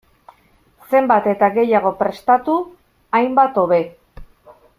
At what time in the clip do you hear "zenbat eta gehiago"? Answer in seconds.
0.93-1.91